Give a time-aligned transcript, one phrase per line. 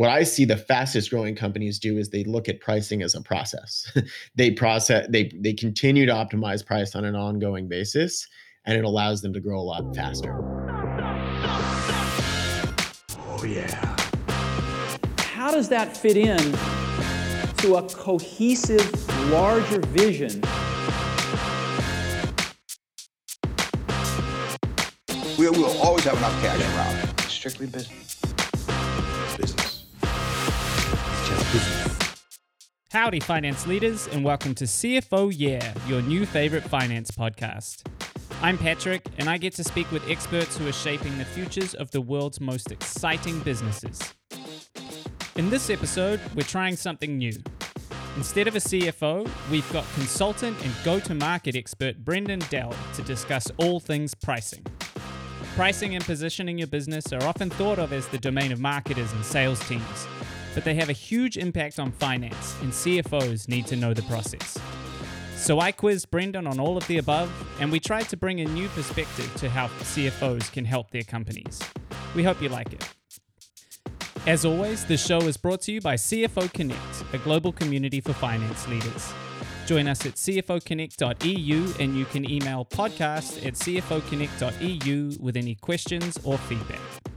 [0.00, 3.20] what I see the fastest growing companies do is they look at pricing as a
[3.20, 3.86] process.
[4.34, 8.26] they process they they continue to optimize price on an ongoing basis
[8.64, 10.38] and it allows them to grow a lot faster.
[13.28, 13.94] Oh yeah.
[15.18, 16.38] How does that fit in
[17.58, 18.90] to a cohesive
[19.30, 20.40] larger vision?
[25.38, 27.20] We will always have enough cash around.
[27.28, 28.09] Strictly business.
[32.92, 37.82] Howdy, finance leaders, and welcome to CFO Yeah, your new favorite finance podcast.
[38.40, 41.90] I'm Patrick, and I get to speak with experts who are shaping the futures of
[41.90, 44.00] the world's most exciting businesses.
[45.34, 47.36] In this episode, we're trying something new.
[48.16, 53.02] Instead of a CFO, we've got consultant and go to market expert Brendan Dell to
[53.02, 54.64] discuss all things pricing.
[55.56, 59.24] Pricing and positioning your business are often thought of as the domain of marketers and
[59.24, 60.06] sales teams
[60.54, 64.58] but they have a huge impact on finance, and CFOs need to know the process.
[65.36, 67.30] So I quizzed Brendan on all of the above,
[67.60, 71.60] and we tried to bring a new perspective to how CFOs can help their companies.
[72.14, 72.86] We hope you like it.
[74.26, 78.12] As always, the show is brought to you by CFO Connect, a global community for
[78.12, 79.14] finance leaders.
[79.66, 86.36] Join us at cfoconnect.eu and you can email podcast at cfoconnect.eu with any questions or
[86.36, 87.09] feedback.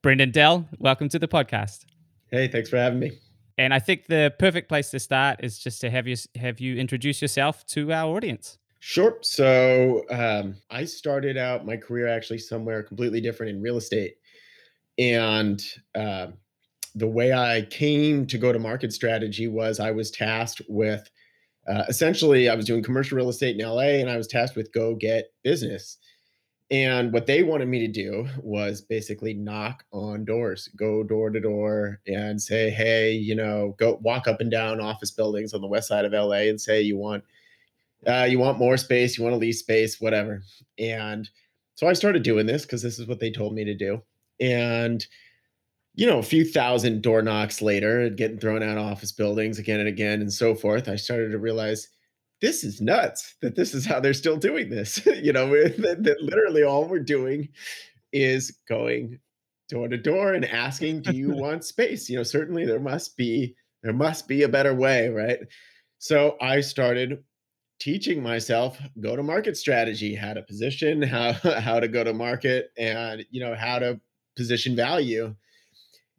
[0.00, 1.84] Brendan Dell, welcome to the podcast.
[2.30, 3.18] Hey, thanks for having me.
[3.56, 6.76] And I think the perfect place to start is just to have you have you
[6.76, 8.58] introduce yourself to our audience.
[8.78, 9.18] Sure.
[9.22, 14.14] So um, I started out my career actually somewhere completely different in real estate,
[14.98, 15.60] and
[15.96, 16.28] uh,
[16.94, 21.10] the way I came to go to market strategy was I was tasked with
[21.66, 24.72] uh, essentially I was doing commercial real estate in LA, and I was tasked with
[24.72, 25.98] go get business.
[26.70, 31.40] And what they wanted me to do was basically knock on doors, go door to
[31.40, 35.66] door and say, hey, you know, go walk up and down office buildings on the
[35.66, 37.24] west side of LA and say you want
[38.06, 40.42] uh, you want more space, you want to lease space, whatever.
[40.78, 41.28] And
[41.74, 44.02] so I started doing this because this is what they told me to do.
[44.38, 45.04] And
[45.94, 49.80] you know, a few thousand door knocks later, getting thrown out of office buildings again
[49.80, 51.88] and again and so forth, I started to realize
[52.40, 55.04] this is nuts that this is how they're still doing this.
[55.22, 57.48] you know, that, that literally all we're doing
[58.12, 59.18] is going
[59.68, 63.54] door to door and asking, "Do you want space?" You know, certainly there must be
[63.82, 65.38] there must be a better way, right?
[65.98, 67.22] So I started
[67.80, 72.70] teaching myself go to market strategy, how to position, how how to go to market,
[72.76, 74.00] and you know how to
[74.36, 75.34] position value.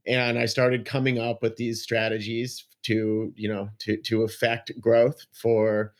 [0.07, 5.25] And I started coming up with these strategies to you know to to affect growth
[5.33, 5.93] for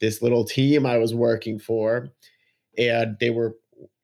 [0.00, 2.08] this little team I was working for,
[2.78, 3.56] and they were,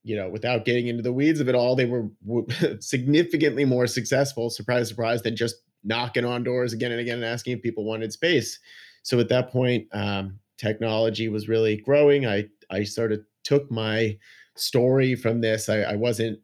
[0.03, 2.09] you know, without getting into the weeds of it all, they were
[2.81, 4.51] significantly more successful.
[4.51, 8.13] Surprise, surprise, than just knocking on doors again and again and asking if people wanted
[8.13, 8.59] space.
[9.03, 12.27] So at that point, um, technology was really growing.
[12.27, 14.17] I I sort of took my
[14.57, 15.69] story from this.
[15.69, 16.39] I, I wasn't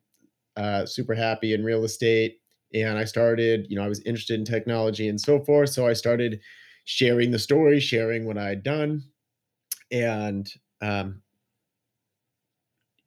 [0.57, 2.39] uh, super happy in real estate,
[2.75, 3.67] and I started.
[3.69, 5.71] You know, I was interested in technology and so forth.
[5.71, 6.41] So I started
[6.85, 9.03] sharing the story, sharing what I had done,
[9.91, 10.51] and
[10.81, 11.23] um,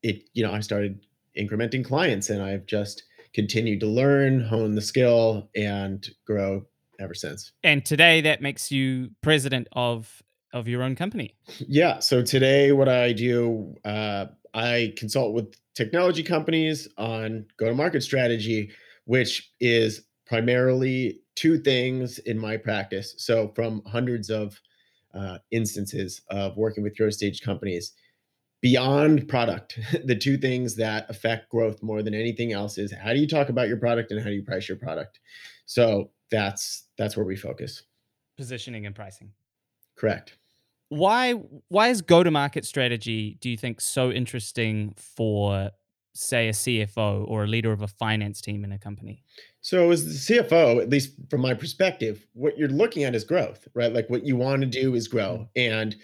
[0.03, 1.00] it you know i started
[1.38, 3.03] incrementing clients and i've just
[3.34, 6.66] continued to learn hone the skill and grow
[7.00, 7.52] ever since.
[7.64, 10.22] And today that makes you president of
[10.53, 11.36] of your own company.
[11.59, 17.74] Yeah so today what i do uh, i consult with technology companies on go to
[17.74, 18.72] market strategy
[19.06, 23.16] which is primarily two things in my practice.
[23.18, 24.59] So from hundreds of
[25.13, 27.94] uh, instances of working with growth stage companies
[28.61, 29.79] beyond product.
[30.05, 33.49] The two things that affect growth more than anything else is how do you talk
[33.49, 35.19] about your product and how do you price your product?
[35.66, 37.83] So that's that's where we focus.
[38.38, 39.31] Positioning and pricing.
[39.97, 40.38] Correct.
[40.89, 41.33] Why
[41.69, 45.72] why is go to market strategy do you think so interesting for
[46.13, 49.23] say a CFO or a leader of a finance team in a company?
[49.61, 53.67] So as the CFO, at least from my perspective, what you're looking at is growth,
[53.73, 53.93] right?
[53.93, 55.47] Like what you want to do is grow.
[55.58, 55.73] Mm-hmm.
[55.73, 55.96] And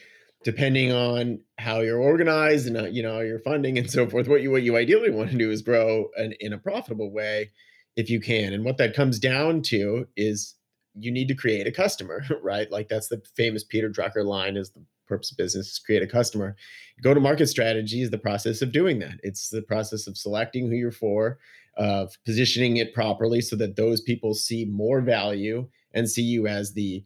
[0.43, 4.41] depending on how you're organized and uh, you know your funding and so forth, what
[4.41, 7.51] you what you ideally want to do is grow an, in a profitable way
[7.95, 8.53] if you can.
[8.53, 10.55] And what that comes down to is
[10.93, 12.71] you need to create a customer, right?
[12.71, 16.07] Like that's the famous Peter Drucker line is the purpose of business is create a
[16.07, 16.55] customer.
[17.01, 19.19] Go to market strategy is the process of doing that.
[19.23, 21.39] It's the process of selecting who you're for,
[21.77, 26.73] of positioning it properly so that those people see more value and see you as
[26.73, 27.03] the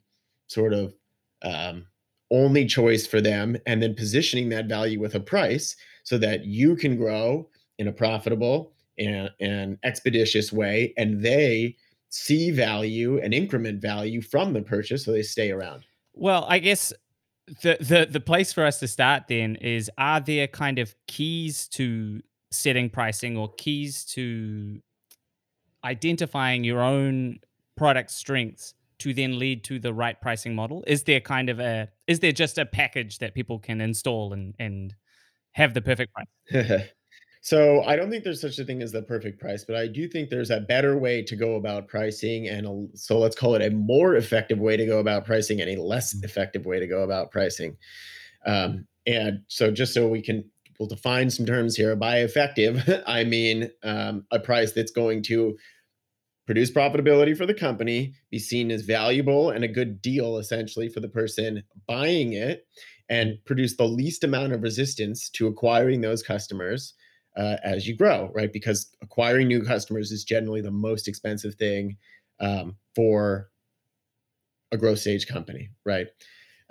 [0.48, 0.94] sort of
[1.44, 1.86] um,
[2.32, 6.76] only choice for them and then positioning that value with a price so that you
[6.76, 7.48] can grow
[7.78, 11.76] in a profitable and, and expeditious way and they
[12.10, 16.92] see value and increment value from the purchase so they stay around well i guess
[17.62, 21.68] the the the place for us to start then is are there kind of keys
[21.70, 22.22] to
[22.52, 24.80] setting pricing or keys to
[25.84, 27.40] identifying your own
[27.76, 30.84] product strengths to then lead to the right pricing model?
[30.86, 34.56] Is there kind of a is there just a package that people can install and
[34.60, 34.96] and
[35.54, 36.82] have the perfect price?
[37.44, 40.08] so I don't think there's such a thing as the perfect price, but I do
[40.08, 43.64] think there's a better way to go about pricing, and a, so let's call it
[43.64, 46.24] a more effective way to go about pricing and a less mm.
[46.24, 47.76] effective way to go about pricing.
[48.46, 50.44] Um, and so just so we can
[50.80, 51.96] we'll define some terms here.
[51.96, 55.58] By effective, I mean um, a price that's going to
[56.46, 61.00] produce profitability for the company, be seen as valuable and a good deal essentially for
[61.00, 62.68] the person buying it,
[63.10, 66.94] and produce the least amount of resistance to acquiring those customers
[67.38, 68.52] uh, as you grow, right?
[68.52, 71.98] Because acquiring new customers is generally the most expensive thing
[72.40, 73.50] um, for
[74.72, 76.08] a growth stage company, right?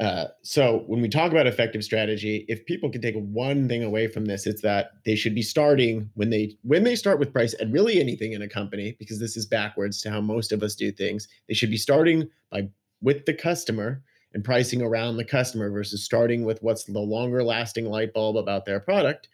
[0.01, 4.07] Uh, so when we talk about effective strategy, if people can take one thing away
[4.07, 7.53] from this, it's that they should be starting when they when they start with price
[7.55, 10.75] and really anything in a company, because this is backwards to how most of us
[10.75, 11.29] do things.
[11.49, 12.71] They should be starting by
[13.03, 14.03] with the customer
[14.33, 18.65] and pricing around the customer versus starting with what's the longer lasting light bulb about
[18.65, 19.29] their product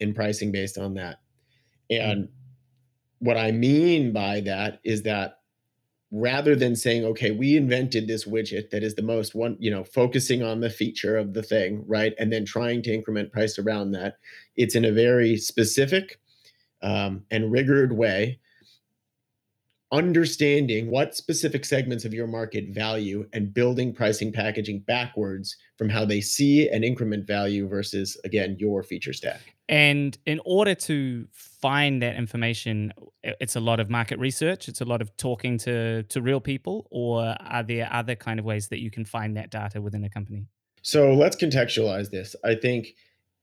[0.00, 1.20] and pricing based on that.
[1.90, 2.28] And
[3.18, 5.38] what I mean by that is that
[6.12, 9.82] rather than saying okay we invented this widget that is the most one you know
[9.82, 13.90] focusing on the feature of the thing right and then trying to increment price around
[13.90, 14.14] that
[14.56, 16.20] it's in a very specific
[16.82, 18.38] um, and rigored way
[19.92, 26.04] understanding what specific segments of your market value and building pricing packaging backwards from how
[26.04, 29.40] they see an increment value versus again your feature stack.
[29.68, 32.92] And in order to find that information
[33.22, 36.86] it's a lot of market research it's a lot of talking to to real people
[36.90, 40.10] or are there other kind of ways that you can find that data within a
[40.10, 40.46] company?
[40.82, 42.34] So let's contextualize this.
[42.44, 42.94] I think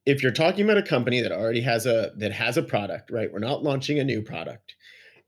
[0.05, 3.31] if you're talking about a company that already has a that has a product right
[3.31, 4.75] we're not launching a new product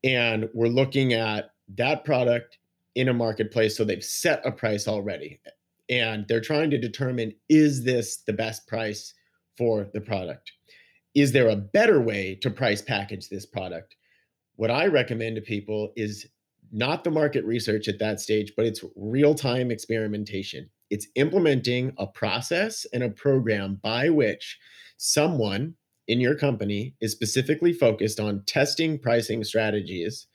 [0.05, 2.59] and we're looking at that product
[2.93, 5.41] in a marketplace so they've set a price already.
[5.89, 9.13] And they're trying to determine is this the best price
[9.57, 10.51] for the product?
[11.15, 13.95] Is there a better way to price package this product?
[14.57, 16.27] What i recommend to people is
[16.71, 20.69] not the market research at that stage but it's real-time experimentation.
[20.89, 24.57] It's implementing a process and a program by which
[24.97, 25.75] someone
[26.07, 30.27] in your company is specifically focused on testing pricing strategies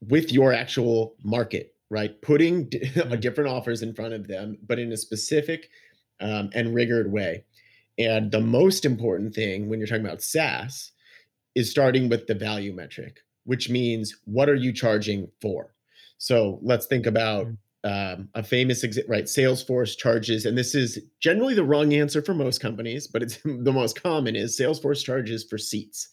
[0.00, 2.20] with your actual market, right?
[2.22, 3.20] Putting d- mm-hmm.
[3.20, 5.68] different offers in front of them, but in a specific
[6.20, 7.44] um, and rigored way.
[7.98, 10.92] And the most important thing when you're talking about SaaS
[11.54, 15.74] is starting with the value metric, which means what are you charging for?
[16.18, 21.00] So let's think about mm-hmm um, a famous exit right salesforce charges and this is
[21.20, 25.44] generally the wrong answer for most companies but it's the most common is salesforce charges
[25.44, 26.08] for seats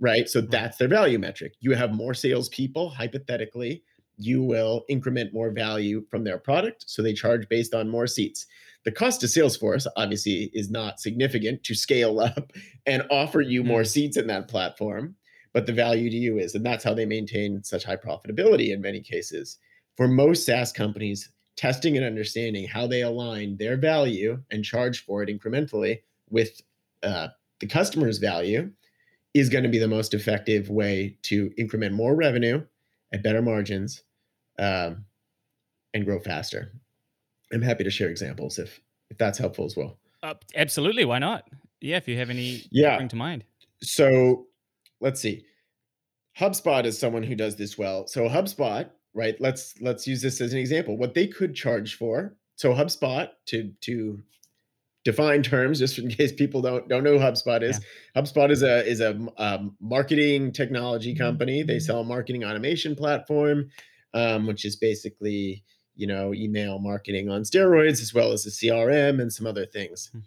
[0.00, 0.28] right?
[0.28, 1.54] So that's their value metric.
[1.60, 3.82] You have more salespeople hypothetically
[4.20, 8.46] you will increment more value from their product so they charge based on more seats.
[8.84, 12.52] The cost to salesforce obviously is not significant to scale up
[12.84, 13.86] and offer you more mm.
[13.86, 15.14] seats in that platform
[15.54, 18.80] but the value to you is and that's how they maintain such high profitability in
[18.80, 19.58] many cases
[19.98, 25.24] for most SaaS companies, testing and understanding how they align their value and charge for
[25.24, 25.98] it incrementally
[26.30, 26.62] with
[27.02, 27.26] uh,
[27.58, 28.70] the customer's value
[29.34, 32.64] is going to be the most effective way to increment more revenue
[33.12, 34.04] at better margins
[34.60, 35.04] um,
[35.92, 36.72] and grow faster.
[37.52, 39.98] I'm happy to share examples if if that's helpful as well.
[40.22, 41.48] Uh, absolutely, why not?
[41.80, 42.98] Yeah, if you have any yeah.
[42.98, 43.42] bring to mind.
[43.82, 44.46] So
[45.00, 45.44] let's see.
[46.38, 48.06] HubSpot is someone who does this well.
[48.06, 49.34] So HubSpot right?
[49.40, 50.96] Let's let's use this as an example.
[50.96, 52.36] What they could charge for.
[52.54, 54.22] So HubSpot to to
[55.04, 57.80] define terms just in case people don't don't know who HubSpot is.
[58.14, 58.22] Yeah.
[58.22, 61.24] HubSpot is a is a, a marketing technology mm-hmm.
[61.24, 61.62] company.
[61.62, 61.80] They mm-hmm.
[61.80, 63.70] sell a marketing automation platform,
[64.14, 65.64] um, which is basically
[65.96, 70.10] you know email marketing on steroids as well as a CRM and some other things.
[70.12, 70.20] Hmm.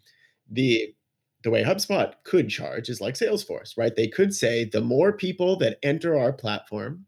[0.49, 0.93] The
[1.43, 3.95] the way HubSpot could charge is like Salesforce, right?
[3.95, 7.05] They could say the more people that enter our platform,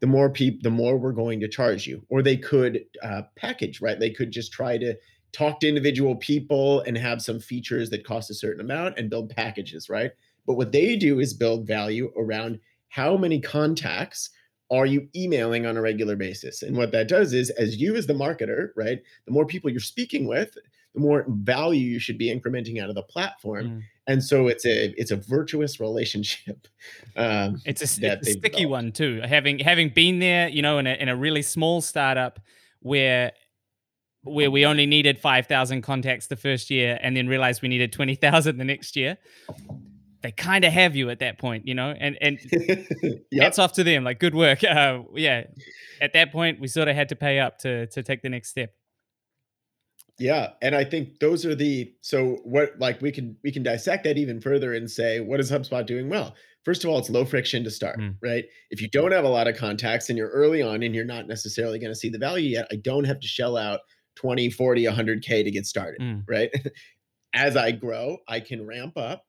[0.00, 2.02] the more people, the more we're going to charge you.
[2.08, 3.98] Or they could uh, package, right?
[3.98, 4.94] They could just try to
[5.32, 9.34] talk to individual people and have some features that cost a certain amount and build
[9.34, 10.12] packages, right?
[10.46, 14.30] But what they do is build value around how many contacts
[14.70, 16.62] are you emailing on a regular basis?
[16.62, 19.80] And what that does is, as you as the marketer, right, the more people you're
[19.80, 20.56] speaking with,
[20.94, 23.66] the more value you should be incrementing out of the platform.
[23.66, 23.82] Mm.
[24.08, 26.66] And so it's a it's a virtuous relationship.
[27.16, 28.70] Um, it's a, it's a sticky developed.
[28.70, 29.20] one too.
[29.24, 32.38] Having having been there, you know, in a in a really small startup
[32.78, 33.32] where
[34.22, 38.56] where we only needed 5,000 contacts the first year and then realized we needed 20,000
[38.56, 39.18] the next year.
[40.22, 42.38] They kind of have you at that point, you know, and and
[43.30, 43.42] yep.
[43.42, 44.04] hats off to them.
[44.04, 44.60] Like, good work.
[44.68, 45.44] Uh, yeah,
[46.00, 48.50] at that point, we sort of had to pay up to to take the next
[48.50, 48.72] step.
[50.18, 54.04] Yeah, and I think those are the so what like we can we can dissect
[54.04, 56.34] that even further and say what is HubSpot doing well?
[56.64, 58.14] First of all, it's low friction to start, mm.
[58.20, 58.44] right?
[58.70, 61.28] If you don't have a lot of contacts and you're early on and you're not
[61.28, 63.80] necessarily going to see the value yet, I don't have to shell out
[64.16, 66.24] 20, 40, 100k to get started, mm.
[66.28, 66.50] right?
[67.34, 69.24] As I grow, I can ramp up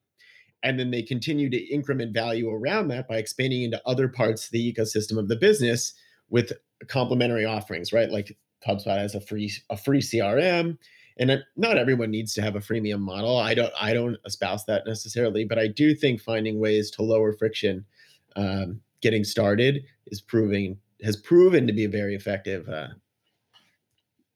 [0.63, 4.51] and then they continue to increment value around that by expanding into other parts of
[4.51, 5.93] the ecosystem of the business
[6.29, 6.51] with
[6.88, 8.10] complementary offerings, right?
[8.10, 8.38] Like
[8.68, 10.78] HubSpot has a free a free CRM,
[11.18, 13.38] and not everyone needs to have a freemium model.
[13.38, 17.34] I don't I don't espouse that necessarily, but I do think finding ways to lower
[17.34, 17.86] friction,
[18.36, 22.89] um, getting started, is proving has proven to be a very effective uh,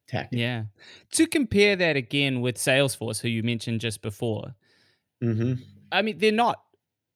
[0.08, 0.40] tactic.
[0.40, 0.64] Yeah.
[1.12, 4.56] To compare that again with Salesforce, who you mentioned just before,
[5.24, 5.62] mm-hmm.
[5.92, 6.62] I mean they're not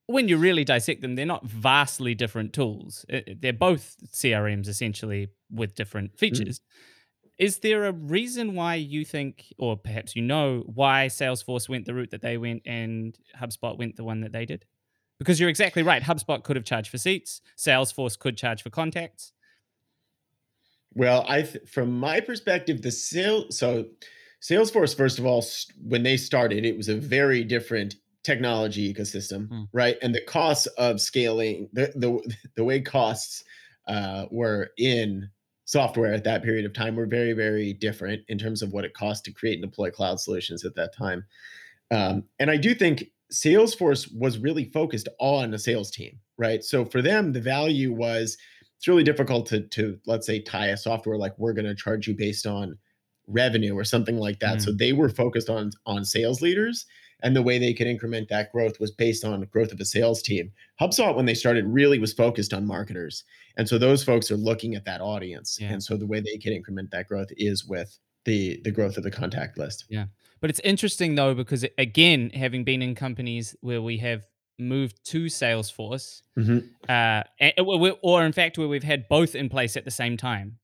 [0.08, 3.06] when you really dissect them, they're not vastly different tools.
[3.10, 6.20] They're both CRMs essentially with different mm.
[6.20, 6.60] features.
[6.60, 6.97] Mm-hmm.
[7.38, 11.94] Is there a reason why you think, or perhaps you know, why Salesforce went the
[11.94, 14.66] route that they went and HubSpot went the one that they did?
[15.20, 16.02] Because you're exactly right.
[16.02, 17.42] HubSpot could have charged for seats.
[17.58, 19.34] Salesforce could charge for contacts.
[20.94, 23.52] Well, I, th- from my perspective, the sale.
[23.52, 23.86] So,
[24.42, 25.46] Salesforce, first of all,
[25.84, 29.68] when they started, it was a very different technology ecosystem, mm.
[29.74, 29.98] right?
[30.02, 33.44] And the costs of scaling, the the the way costs
[33.88, 35.30] uh, were in
[35.68, 38.94] software at that period of time were very, very different in terms of what it
[38.94, 41.26] cost to create and deploy cloud solutions at that time.
[41.92, 46.64] Um, and I do think Salesforce was really focused on a sales team, right?
[46.64, 48.38] So for them, the value was
[48.78, 52.08] it's really difficult to, to let's say, tie a software like we're going to charge
[52.08, 52.78] you based on
[53.28, 54.60] revenue or something like that.
[54.60, 54.62] Mm.
[54.62, 56.86] So they were focused on on sales leaders
[57.24, 60.22] and the way they could increment that growth was based on growth of a sales
[60.22, 60.52] team.
[60.80, 63.24] HubSpot, when they started, really was focused on marketers.
[63.58, 65.58] And so those folks are looking at that audience.
[65.60, 65.74] Yeah.
[65.74, 69.04] And so the way they can increment that growth is with the the growth of
[69.04, 69.86] the contact list.
[69.90, 70.06] Yeah.
[70.40, 74.24] But it's interesting though, because again, having been in companies where we have
[74.60, 76.60] moved to Salesforce, mm-hmm.
[76.90, 77.24] uh,
[78.02, 80.58] or in fact, where we've had both in place at the same time,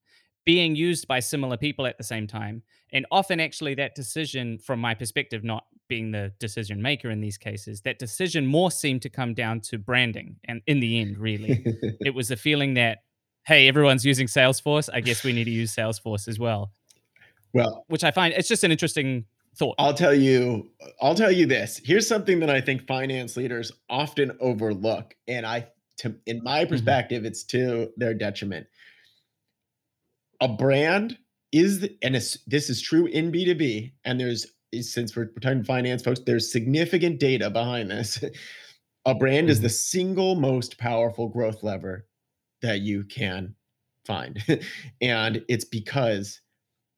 [0.45, 4.79] being used by similar people at the same time, and often actually that decision, from
[4.79, 9.09] my perspective, not being the decision maker in these cases, that decision more seemed to
[9.09, 10.37] come down to branding.
[10.45, 11.65] And in the end, really,
[12.01, 12.99] it was a feeling that,
[13.45, 14.89] hey, everyone's using Salesforce.
[14.91, 16.71] I guess we need to use Salesforce as well.
[17.53, 19.25] Well, which I find it's just an interesting
[19.55, 19.75] thought.
[19.77, 20.71] I'll tell you,
[21.01, 21.79] I'll tell you this.
[21.83, 25.15] Here's something that I think finance leaders often overlook.
[25.27, 26.69] And I, to, in my mm-hmm.
[26.69, 27.27] perspective, mm-hmm.
[27.27, 28.67] it's to their detriment.
[30.41, 31.17] A brand
[31.51, 34.47] is, and this is true in B2B, and there's
[34.81, 38.23] since we're, talking finance folks, there's significant data behind this.
[39.05, 39.51] a brand mm-hmm.
[39.51, 42.07] is the single most powerful growth lever
[42.61, 43.55] that you can
[44.05, 44.43] find.
[45.01, 46.41] and it's because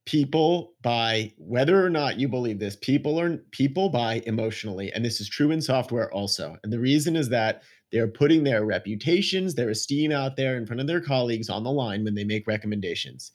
[0.05, 5.20] people buy whether or not you believe this people are people buy emotionally and this
[5.20, 9.70] is true in software also and the reason is that they're putting their reputations their
[9.70, 13.32] esteem out there in front of their colleagues on the line when they make recommendations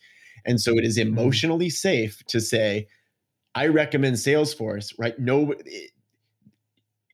[0.47, 1.09] and so it is mm-hmm.
[1.09, 2.87] emotionally safe to say
[3.55, 5.19] I recommend Salesforce, right?
[5.19, 5.87] No, eh,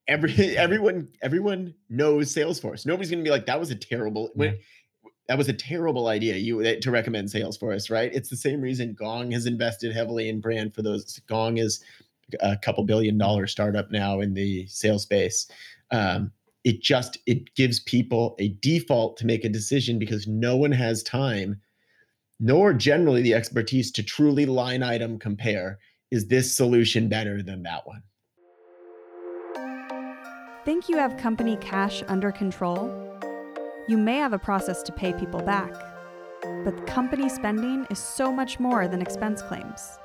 [0.09, 2.87] every everyone everyone knows Salesforce.
[2.87, 4.53] Nobody's going to be like that was a terrible yeah.
[5.29, 8.11] that was a terrible idea you eh, to recommend Salesforce, right?
[8.15, 11.21] It's the same reason Gong has invested heavily in brand for those.
[11.27, 11.83] Gong is
[12.41, 15.49] a couple billion dollar startup now in the sales space.
[15.91, 16.33] Um,
[16.65, 21.03] it just it gives people a default to make a decision because no one has
[21.03, 21.61] time
[22.39, 25.79] nor generally the expertise to truly line item compare
[26.11, 28.03] is this solution better than that one?
[30.65, 32.91] Think you have company cash under control?
[33.89, 35.73] You may have a process to pay people back,
[36.65, 39.99] but company spending is so much more than expense claims.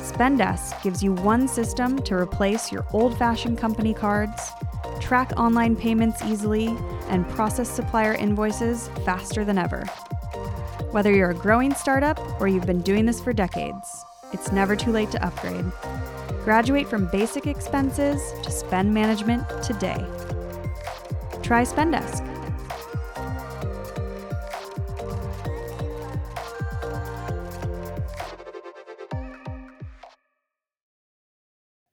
[0.00, 4.50] Spendesk gives you one system to replace your old fashioned company cards,
[5.00, 6.68] track online payments easily,
[7.08, 9.84] and process supplier invoices faster than ever.
[10.92, 14.90] Whether you're a growing startup or you've been doing this for decades, it's never too
[14.90, 15.64] late to upgrade.
[16.44, 20.04] Graduate from basic expenses to spend management today.
[21.42, 22.24] Try Spendesk.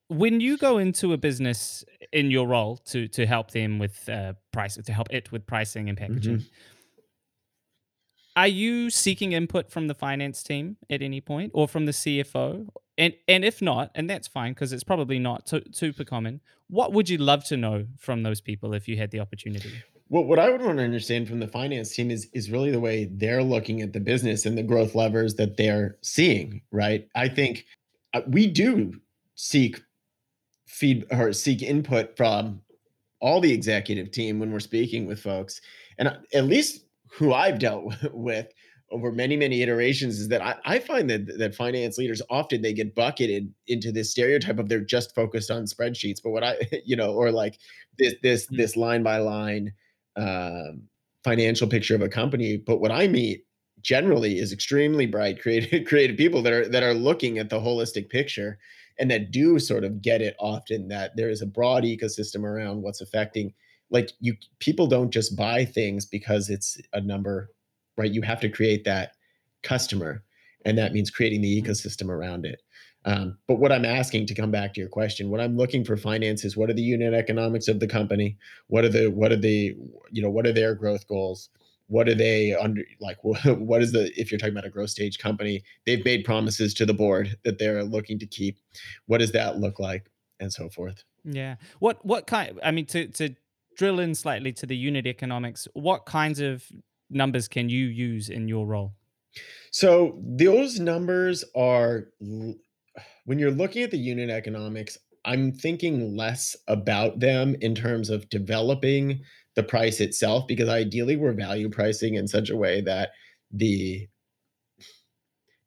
[0.08, 4.34] When you go into a business in your role to to help them with uh,
[4.52, 6.14] price to help it with pricing and mm-hmm.
[6.14, 6.73] packaging, mm-hmm
[8.36, 12.68] are you seeking input from the finance team at any point or from the cfo
[12.98, 16.94] and and if not and that's fine because it's probably not su- super common what
[16.94, 19.72] would you love to know from those people if you had the opportunity
[20.10, 22.80] Well, what I would want to understand from the finance team is is really the
[22.80, 27.08] way they're looking at the business and the growth levers that they're seeing, right?
[27.16, 27.66] I think
[28.14, 29.00] uh, we do
[29.36, 29.82] seek
[30.68, 32.62] feed or seek input from
[33.22, 35.62] all the executive team when we're speaking with folks.
[35.98, 36.83] And uh, at least
[37.18, 38.48] who I've dealt with
[38.92, 42.74] over many, many iterations is that I, I find that that finance leaders often they
[42.74, 46.20] get bucketed into this stereotype of they're just focused on spreadsheets.
[46.24, 47.58] But what I, you know, or like
[47.98, 48.58] this this Mm.
[48.58, 49.74] this line by line
[50.16, 50.84] um,
[51.24, 52.58] financial picture of a company.
[52.58, 53.46] But what I meet
[53.82, 58.10] generally is extremely bright, creative, creative people that are that are looking at the holistic
[58.10, 58.60] picture
[59.00, 62.82] and that do sort of get it often that there is a broad ecosystem around
[62.84, 63.54] what's affecting.
[63.94, 67.52] Like you, people don't just buy things because it's a number,
[67.98, 68.12] right?
[68.12, 69.14] You have to create that
[69.62, 70.24] customer,
[70.66, 72.62] and that means creating the ecosystem around it.
[73.06, 75.98] Um, but what I'm asking to come back to your question, what I'm looking for
[75.98, 78.38] finance is what are the unit economics of the company?
[78.68, 79.76] What are the what are the
[80.12, 81.50] you know what are their growth goals?
[81.88, 85.20] What are they under like what is the if you're talking about a growth stage
[85.20, 88.58] company, they've made promises to the board that they're looking to keep.
[89.08, 90.10] What does that look like?
[90.40, 91.04] And so forth.
[91.24, 93.34] yeah what what kind i mean to to
[93.76, 96.64] drill in slightly to the unit economics what kinds of
[97.10, 98.94] numbers can you use in your role
[99.72, 102.10] So those numbers are
[103.26, 108.30] when you're looking at the unit economics, I'm thinking less about them in terms of
[108.30, 109.22] developing
[109.56, 113.12] the price itself because ideally we're value pricing in such a way that
[113.52, 114.08] the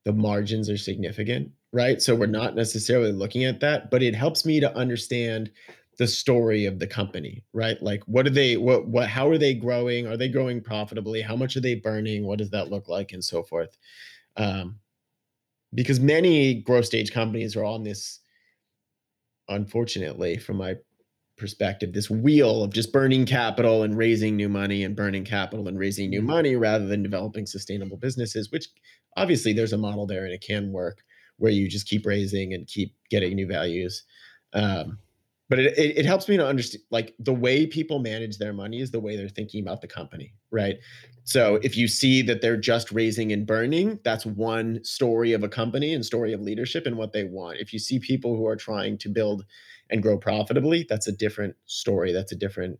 [0.04, 2.00] the margins are significant, right?
[2.00, 5.50] So we're not necessarily looking at that, but it helps me to understand
[5.98, 7.80] the story of the company, right?
[7.82, 10.06] Like what are they what what how are they growing?
[10.06, 11.22] Are they growing profitably?
[11.22, 12.26] How much are they burning?
[12.26, 13.76] What does that look like and so forth?
[14.36, 14.80] Um
[15.74, 18.20] because many growth stage companies are on this
[19.48, 20.74] unfortunately from my
[21.38, 25.78] perspective this wheel of just burning capital and raising new money and burning capital and
[25.78, 26.26] raising new Mhm.
[26.26, 28.68] money rather than developing sustainable businesses which
[29.16, 31.04] obviously there's a model there and it can work
[31.38, 34.04] where you just keep raising and keep getting new values
[34.54, 34.98] um,
[35.48, 38.80] but it, it, it helps me to understand like the way people manage their money
[38.80, 40.78] is the way they're thinking about the company right?
[41.24, 41.66] So mm-hmm.
[41.66, 45.94] if you see that they're just raising and burning that's one story of a company
[45.94, 47.58] and story of leadership and what they want.
[47.58, 49.44] If you see people who are trying to build
[49.90, 52.78] and grow profitably that's a different story that's a different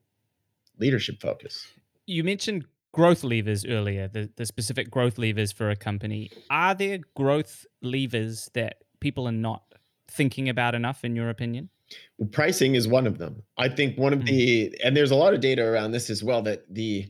[0.79, 1.67] leadership focus.
[2.07, 6.31] You mentioned growth levers earlier the, the specific growth levers for a company.
[6.51, 9.63] Are there growth levers that people are not
[10.09, 11.69] thinking about enough in your opinion
[12.19, 13.43] Well, pricing is one of them.
[13.59, 14.27] I think one of Mm.
[14.27, 17.07] the and there's a lot of data around this as well that the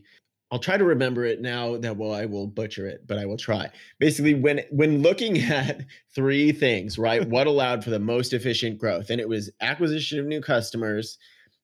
[0.49, 3.37] I'll try to remember it now that well I will butcher it, but I will
[3.37, 3.69] try.
[3.99, 5.81] Basically when when looking at
[6.15, 7.27] three things, right?
[7.29, 9.09] what allowed for the most efficient growth?
[9.09, 11.17] And it was acquisition of new customers,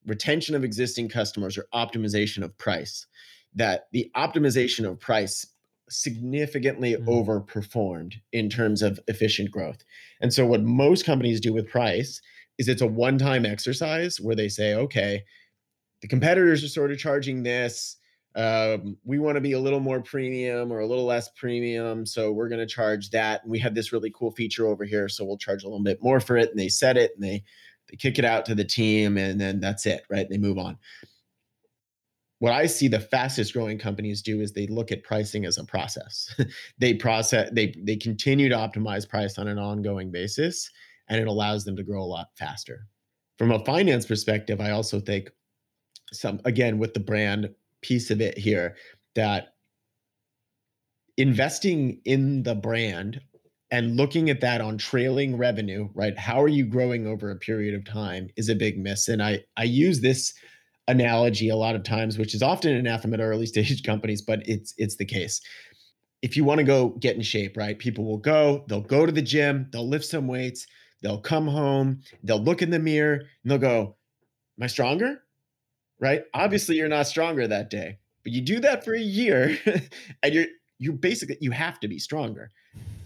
[0.05, 3.05] retention of existing customers or optimization of price.
[3.55, 5.45] That the optimization of price
[5.89, 7.05] significantly Mhm.
[7.05, 9.83] overperformed in terms of efficient growth.
[10.21, 12.19] And so what most companies do with price
[12.57, 15.23] is it's a one-time exercise where they say, okay,
[16.01, 17.97] the competitors are sort of charging this.
[18.35, 22.31] Um, we want to be a little more premium or a little less premium, so
[22.31, 23.43] we're going to charge that.
[23.43, 26.01] And we have this really cool feature over here, so we'll charge a little bit
[26.01, 26.49] more for it.
[26.49, 27.43] And they set it and they
[27.89, 30.27] they kick it out to the team, and then that's it, right?
[30.29, 30.77] They move on.
[32.39, 35.63] What I see the fastest growing companies do is they look at pricing as a
[35.63, 36.33] process.
[36.79, 40.69] they process they they continue to optimize price on an ongoing basis
[41.09, 42.87] and it allows them to grow a lot faster.
[43.37, 45.29] From a finance perspective, I also think
[46.11, 47.49] some again with the brand
[47.81, 48.75] piece of it here
[49.15, 49.55] that
[51.17, 53.21] investing in the brand
[53.71, 56.17] and looking at that on trailing revenue, right?
[56.17, 59.07] How are you growing over a period of time is a big miss.
[59.07, 60.33] And I I use this
[60.87, 64.73] analogy a lot of times, which is often anathema to early stage companies, but it's
[64.77, 65.41] it's the case.
[66.21, 67.77] If you want to go get in shape, right?
[67.77, 70.65] People will go, they'll go to the gym, they'll lift some weights,
[71.03, 73.95] they'll come home, they'll look in the mirror, and they'll go,
[74.57, 75.21] Am I stronger?
[75.99, 76.21] Right?
[76.21, 76.41] Mm-hmm.
[76.41, 77.99] Obviously, you're not stronger that day.
[78.23, 79.57] But you do that for a year,
[80.23, 80.45] and you're
[80.79, 82.49] you basically you have to be stronger.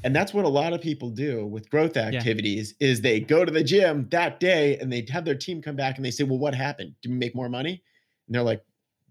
[0.04, 3.52] And that's what a lot of people do with growth activities is they go to
[3.52, 6.38] the gym that day and they have their team come back and they say, "Well,
[6.38, 6.94] what happened?
[7.02, 7.84] Did we make more money?"
[8.28, 8.64] And they're like,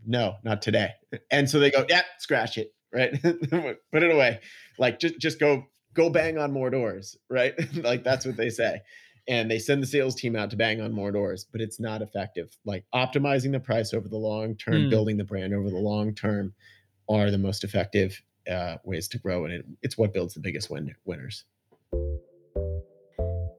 [0.06, 0.92] "No, not today."
[1.30, 3.20] And so they go, "Yeah, scratch it, right?
[3.22, 4.40] Put it away.
[4.78, 5.64] Like just just go
[5.96, 8.80] go bang on more doors, right?" like that's what they say.
[9.28, 12.00] and they send the sales team out to bang on more doors, but it's not
[12.00, 12.56] effective.
[12.64, 14.90] Like optimizing the price over the long term, Mm.
[14.90, 16.54] building the brand over the long term
[17.08, 20.70] are the most effective uh, ways to grow, and it, it's what builds the biggest
[20.70, 21.44] win- winners.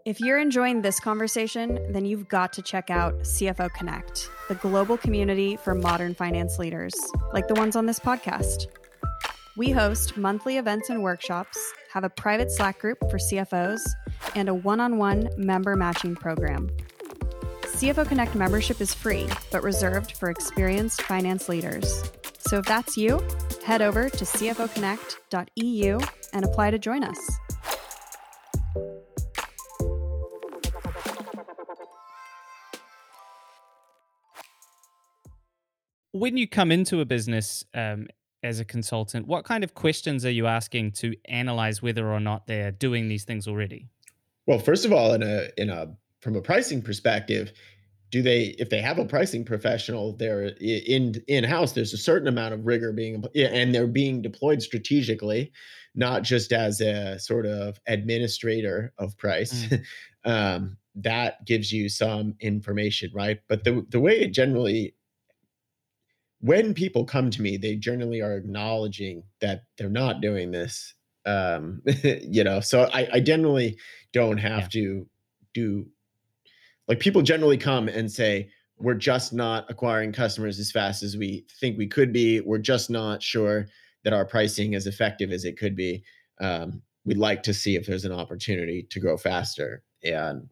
[0.05, 4.97] If you're enjoying this conversation, then you've got to check out CFO Connect, the global
[4.97, 6.93] community for modern finance leaders,
[7.33, 8.67] like the ones on this podcast.
[9.57, 11.57] We host monthly events and workshops,
[11.97, 13.81] have a private Slack group for CFOs,
[14.35, 16.69] and a one on one member matching program.
[17.63, 22.03] CFO Connect membership is free, but reserved for experienced finance leaders.
[22.37, 23.19] So if that's you,
[23.65, 25.99] head over to cfoconnect.eu
[26.33, 27.17] and apply to join us.
[36.11, 38.05] When you come into a business um,
[38.47, 42.47] as a consultant, what kind of questions are you asking to analyze whether or not
[42.47, 43.89] they're doing these things already?
[44.47, 47.51] Well, first of all, in a in a from a pricing perspective,
[48.09, 52.27] do they if they have a pricing professional there in in house, there's a certain
[52.27, 55.51] amount of rigor being and they're being deployed strategically,
[55.93, 59.65] not just as a sort of administrator of price.
[60.25, 63.39] um, that gives you some information, right?
[63.49, 64.95] But the the way it generally
[66.47, 70.93] when people come to me, they generally are acknowledging that they're not doing this.
[71.25, 73.77] Um, you know, so I, I generally
[74.13, 74.67] don't have Yeah.
[74.69, 75.07] to
[75.53, 75.87] do
[76.87, 81.45] like people generally come and say, we're just not acquiring customers as fast as we
[81.59, 82.39] think we could be.
[82.39, 83.67] We're just not sure
[84.03, 86.03] that our pricing is effective as it could be.
[86.39, 89.83] Um, we'd like to see if there's an opportunity to grow faster.
[90.03, 90.49] And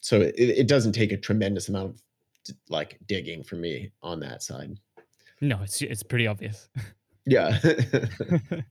[0.00, 2.02] so it, it doesn't take a tremendous amount of
[2.68, 4.78] like digging for me on that side.
[5.44, 6.68] No, it's it's pretty obvious.
[7.26, 7.58] Yeah.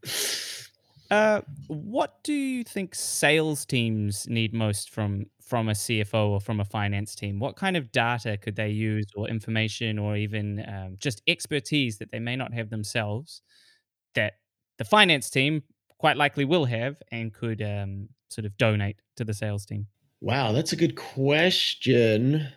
[1.11, 6.59] Uh, what do you think sales teams need most from from a CFO or from
[6.59, 7.39] a finance team?
[7.39, 12.11] What kind of data could they use, or information, or even um, just expertise that
[12.11, 13.43] they may not have themselves
[14.15, 14.39] that
[14.79, 15.61] the finance team
[15.99, 19.85] quite likely will have and could um, sort of donate to the sales team?
[20.23, 22.47] wow, that's a good question.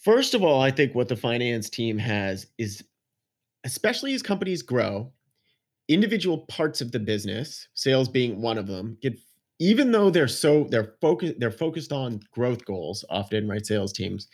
[0.00, 2.82] First of all, I think what the finance team has is,
[3.64, 5.12] especially as companies grow,
[5.88, 9.18] individual parts of the business, sales being one of them, get
[9.58, 13.66] even though they're so they're focused they're focused on growth goals often, right?
[13.66, 14.28] Sales teams,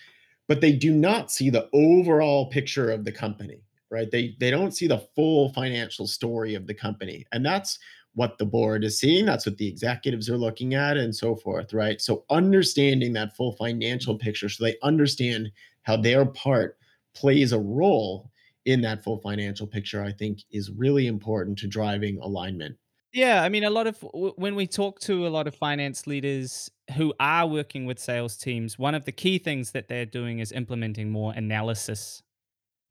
[0.47, 4.11] but they do not see the overall picture of the company, right?
[4.11, 7.27] They they don't see the full financial story of the company.
[7.33, 7.79] And that's
[8.17, 11.73] what the board is seeing, that's what the executives are looking at and so forth,
[11.73, 12.01] right?
[12.01, 15.53] So understanding that full financial picture so they understand
[15.83, 16.79] how their part
[17.15, 18.31] plays a role
[18.65, 22.79] in that full financial picture, I think is really important to driving alignment.
[23.13, 26.71] Yeah, I mean, a lot of when we talk to a lot of finance leaders
[26.97, 30.53] who are working with sales teams, one of the key things that they're doing is
[30.53, 32.23] implementing more analysis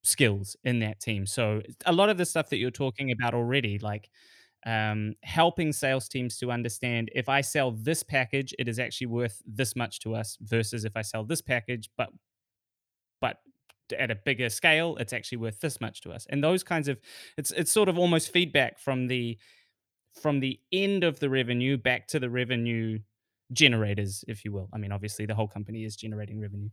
[0.04, 1.26] skills in that team.
[1.28, 4.10] So a lot of the stuff that you're talking about already, like
[4.66, 9.42] um, helping sales teams to understand if I sell this package, it is actually worth
[9.46, 12.10] this much to us versus if I sell this package, but
[13.22, 13.38] but
[13.98, 16.26] at a bigger scale, it's actually worth this much to us.
[16.30, 17.00] And those kinds of
[17.38, 19.38] it's it's sort of almost feedback from the
[20.20, 23.00] from the end of the revenue back to the revenue
[23.52, 24.70] generators, if you will.
[24.74, 26.70] I mean, obviously the whole company is generating revenue.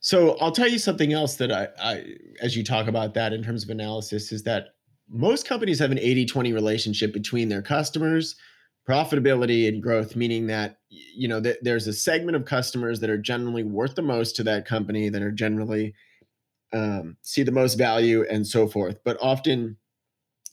[0.00, 2.04] So I'll tell you something else that I, I
[2.42, 4.74] as you talk about that in terms of analysis is that
[5.08, 8.36] most companies have an 80-20 relationship between their customers,
[8.88, 13.18] profitability and growth, meaning that you know that there's a segment of customers that are
[13.18, 15.94] generally worth the most to that company, that are generally
[16.72, 18.98] um, see the most value and so forth.
[19.04, 19.76] But often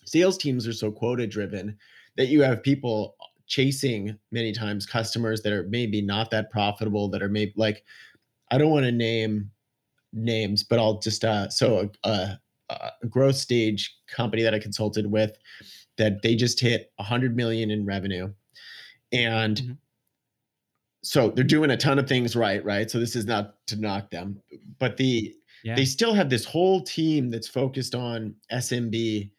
[0.05, 1.77] sales teams are so quota driven
[2.17, 3.15] that you have people
[3.47, 7.83] chasing many times customers that are maybe not that profitable, that are maybe like
[8.51, 9.51] I don't want to name
[10.13, 15.09] names, but I'll just uh so a, a, a growth stage company that I consulted
[15.11, 15.37] with
[15.97, 18.31] that they just hit 100 million in revenue
[19.11, 19.77] and Mhm.
[21.01, 24.11] so they're doing a ton of things right right so this is not to knock
[24.11, 24.41] them
[24.79, 25.75] but the Yeah.
[25.75, 29.31] they still have this whole team that's focused on SMB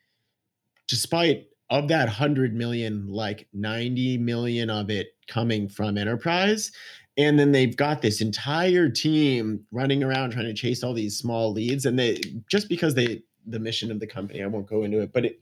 [0.89, 6.73] despite of that 100 million like 90 million of it coming from enterprise
[7.17, 11.53] and then they've got this entire team running around trying to chase all these small
[11.53, 12.21] leads and they
[12.51, 15.41] just because they the mission of the company i won't go into it but it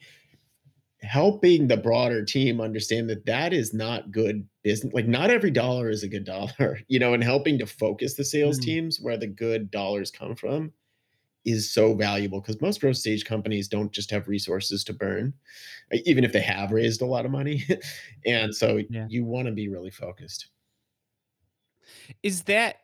[1.01, 5.89] helping the broader team understand that that is not good business like not every dollar
[5.91, 8.63] is a good dollar you know and helping to focus the sales Mm.
[8.65, 10.73] teams where the good dollars come from
[11.45, 15.33] is so valuable because most growth stage companies don't just have resources to burn
[16.05, 17.65] even if they have raised a lot of money
[18.27, 19.07] and so Yeah.
[19.09, 20.49] you want to be really focused
[22.23, 22.81] Is that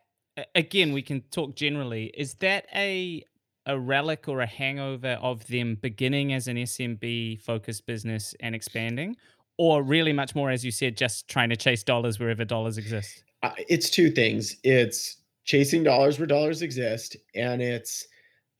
[0.53, 2.11] again, we can talk generally.
[2.15, 3.23] Is that a
[3.67, 9.15] a relic or a hangover of them beginning as an SMB focused business and expanding,
[9.57, 13.23] or really much more, as you said, just trying to chase dollars wherever dollars exist?
[13.41, 14.57] Uh, it's two things.
[14.63, 18.07] It's chasing dollars where dollars exist, and it's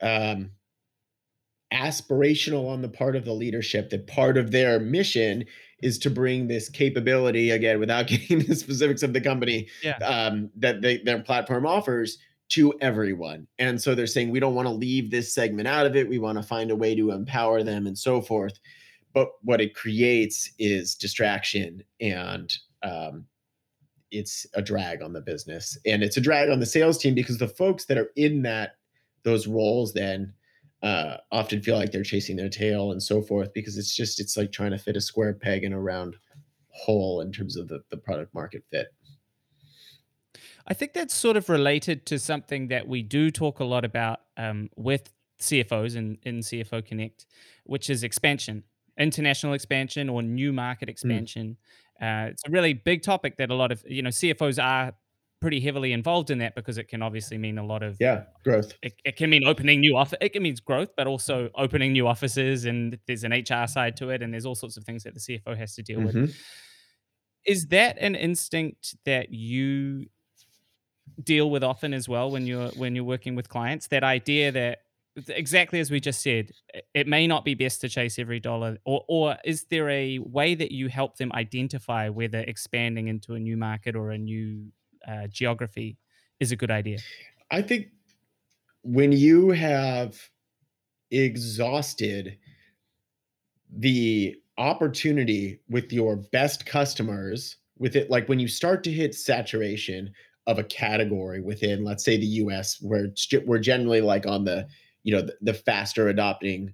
[0.01, 0.51] um,
[1.73, 5.43] aspirational on the part of the leadership that part of their mission
[5.81, 9.97] is to bring this capability again without getting the specifics of the company Yeah.
[9.97, 12.17] um, that they, their platform offers
[12.49, 13.47] to everyone.
[13.57, 16.07] And so they're saying we don't want to leave this segment out of it.
[16.07, 18.59] We want to find a way to empower them and so forth.
[19.13, 23.25] But what it creates is distraction and um,
[24.11, 25.77] it's a drag on the business.
[25.85, 28.75] And it's a drag on the sales team because the folks that are in that
[29.23, 30.33] those roles then
[30.85, 34.37] uh, often feel like they're chasing their tail and so forth because it's just it's
[34.37, 36.15] like trying to fit a square peg in a round
[36.69, 38.87] hole in terms of the, the product market fit
[40.67, 44.21] I think that's sort of related to something that we do talk a lot about
[44.35, 47.25] um, with CFOs in, in CFO Connect,
[47.65, 48.63] which is expansion,
[48.97, 50.91] international expansion or new market Mm.
[50.91, 51.57] expansion.
[52.01, 54.93] Uh, it's a really big topic that a lot of you know CFOs are
[55.45, 58.73] pretty heavily involved in that because it can obviously mean a lot of yeah growth.
[58.81, 62.07] It, it can mean opening new office it can mean growth but also opening new
[62.07, 65.13] offices and there's an hr side to it and there's all sorts of things that
[65.13, 66.15] the cfo has to deal with.
[66.15, 66.33] Mhm.
[67.45, 70.07] is that an instinct that you
[71.23, 73.87] deal with often as well when you're when you're working with clients?
[73.87, 74.79] That idea that
[75.29, 76.51] exactly as we just said
[76.93, 80.55] it may not be best to chase every dollar or or is there a way
[80.55, 84.65] that you help them identify whether expanding into a new market or a new
[85.07, 85.97] uh, geography
[86.39, 86.99] is a good idea.
[87.51, 87.87] I think
[88.83, 90.19] when you have
[91.11, 92.37] exhausted
[93.77, 100.11] the opportunity with your best customers with it like when you start to hit saturation
[100.47, 103.07] of a category within let's say the US where
[103.45, 104.65] we're generally like on the
[105.03, 106.73] you know the, the faster adopting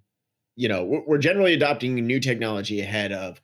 [0.56, 3.42] you know we're, we're generally adopting new technology ahead of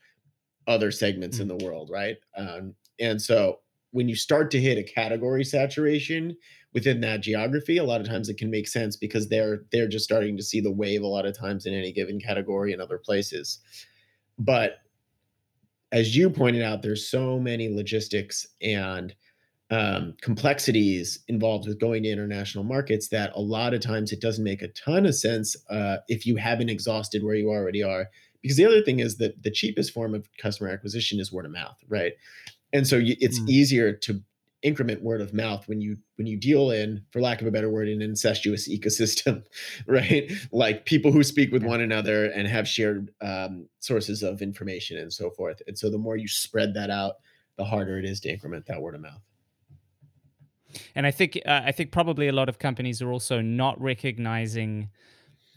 [0.67, 2.17] other segments in the world right?
[2.35, 3.59] Um, and so
[3.91, 6.35] when you start to hit a category saturation
[6.73, 10.05] within that geography a lot of times it can make sense because they're they're just
[10.05, 12.97] starting to see the wave a lot of times in any given category in other
[12.97, 13.59] places.
[14.37, 14.79] But
[15.91, 19.15] as you pointed out there's so many logistics and
[19.69, 24.43] um, complexities involved with going to international markets that a lot of times it doesn't
[24.43, 28.07] make a ton of sense uh, if you haven't exhausted where you already are.
[28.41, 31.51] Because the other thing is that the cheapest form of customer acquisition is word of
[31.51, 32.13] mouth right
[32.73, 33.49] and so you, it's Mm.
[33.49, 34.21] easier to
[34.63, 37.69] increment word of mouth when you when you deal in for lack of a better
[37.69, 39.43] word an incestuous ecosystem
[39.87, 40.31] right?
[40.51, 45.13] Like people who speak with one another and have shared um, sources of information and
[45.13, 45.61] so forth.
[45.67, 47.15] And so the more you spread that out
[47.57, 49.21] the harder it is to increment that word of mouth.
[50.95, 54.89] And I think uh, I think probably a lot of companies are also not recognizing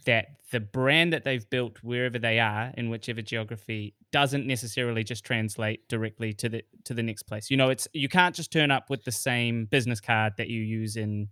[0.05, 5.23] that the brand that they've built wherever they are in whichever geography doesn't necessarily just
[5.23, 7.49] translate directly to the to the next place.
[7.49, 10.61] You know, it's you can't just turn up with the same business card that you
[10.61, 11.29] use in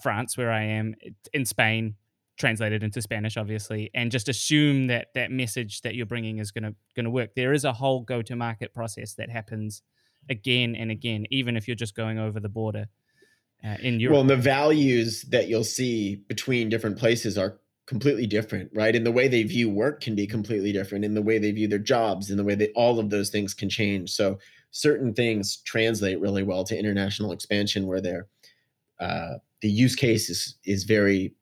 [0.00, 0.94] France where I am
[1.32, 1.96] in Spain
[2.36, 6.64] translated into Spanish obviously and just assume that that message that you're bringing is going
[6.64, 7.34] to going to work.
[7.36, 9.82] There is a whole go to market process that happens
[10.28, 12.86] again and again even if you're just going over the border
[13.64, 14.14] uh, in Europe.
[14.14, 18.96] Well, the values that you'll see between different places are completely different, right?
[18.96, 21.68] And the way they view work can be completely different, and the way they view
[21.68, 24.10] their jobs, and the way they all of those things can change.
[24.10, 24.38] So
[24.70, 28.26] certain things translate really well to international expansion, where they're
[29.00, 31.34] uh, the use case is is very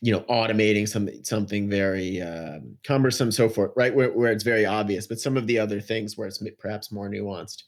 [0.00, 4.66] you know automating some something very um, cumbersome so forth right where, where it's very
[4.66, 7.62] obvious but some of the other things where it's perhaps more nuanced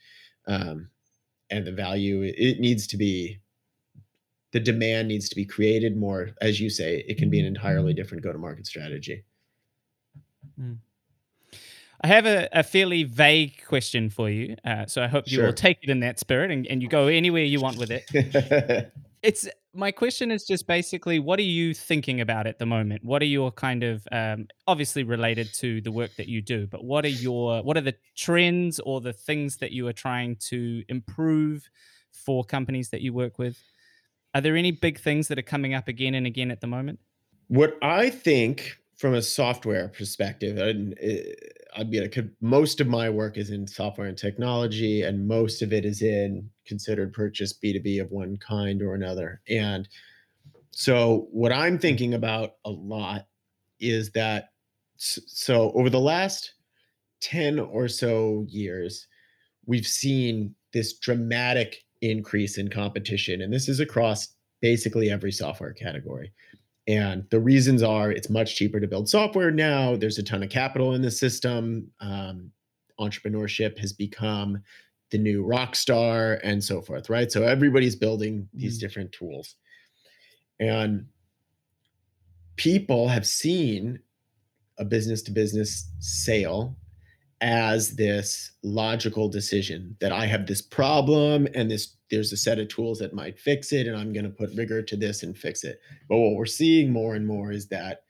[0.46, 0.88] um,
[1.50, 3.38] and the value it needs to be
[4.52, 7.92] the demand needs to be created more as you say it can be an entirely
[7.92, 9.24] different go to market strategy
[12.02, 15.46] I have a, a fairly vague question for you, uh, so I hope you Sure.
[15.46, 18.92] will take it in that spirit and, and you go anywhere you want with it.
[19.22, 23.02] It's my question is just basically, what are you thinking about at the moment?
[23.02, 26.84] What are your kind of um, obviously related to the work that you do, but
[26.84, 30.84] what are your what are the trends or the things that you are trying to
[30.88, 31.68] improve
[32.12, 33.58] for companies that you work with?
[34.36, 36.98] Are there any big things that are coming up again and again at the moment?
[37.48, 41.32] What I think from a software perspective, and uh,
[41.74, 45.72] I'd be like, most of my work is in software and technology, and most of
[45.72, 49.40] it is in considered purchase B2B of one kind or another.
[49.48, 49.88] And
[50.70, 53.28] so, what I'm thinking about a lot
[53.80, 54.50] is that,
[54.98, 56.52] so over the last
[57.22, 59.06] 10 or so years,
[59.64, 63.42] we've seen this dramatic increase in competition.
[63.42, 64.28] And this is across
[64.60, 66.32] basically every software category.
[66.88, 69.96] And the reasons are it's much cheaper to build software now.
[69.96, 71.90] There's a ton of capital in the system.
[72.00, 72.52] Um,
[73.00, 74.62] entrepreneurship has become
[75.10, 77.30] the new rock star and so forth, right?
[77.30, 78.80] So everybody's building these Mm.
[78.80, 79.56] different tools.
[80.58, 81.06] And
[82.56, 84.00] people have seen
[84.78, 86.76] a business to business sale
[87.40, 92.68] as this logical decision that I have this problem and this there's a set of
[92.68, 95.64] tools that might fix it and I'm going to put rigor to this and fix
[95.64, 95.80] it.
[96.08, 98.02] But what we're seeing more and more is that